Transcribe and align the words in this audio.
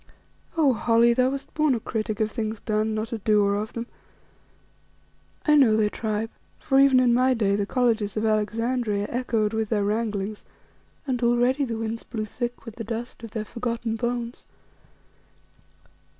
Oh, 0.57 0.73
Holly! 0.73 1.13
thou 1.13 1.29
wast 1.29 1.53
born 1.53 1.75
a 1.75 1.79
critic 1.79 2.19
of 2.19 2.31
things 2.31 2.59
done, 2.59 2.95
not 2.95 3.13
a 3.13 3.19
doer 3.19 3.53
of 3.53 3.73
them. 3.73 3.85
I 5.45 5.53
know 5.53 5.77
thy 5.77 5.89
tribe 5.89 6.31
for 6.57 6.79
even 6.79 6.99
in 6.99 7.13
my 7.13 7.35
day 7.35 7.55
the 7.55 7.67
colleges 7.67 8.17
of 8.17 8.25
Alexandria 8.25 9.05
echoed 9.11 9.53
with 9.53 9.69
their 9.69 9.83
wranglings 9.83 10.43
and 11.05 11.21
already 11.21 11.65
the 11.65 11.77
winds 11.77 12.01
blew 12.01 12.25
thick 12.25 12.65
with 12.65 12.77
the 12.77 12.83
dust 12.83 13.21
of 13.21 13.29
their 13.29 13.45
forgotten 13.45 13.95
bones. 13.95 14.43